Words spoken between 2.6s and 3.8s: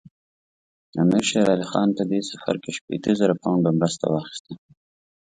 کې شپېته زره پونډه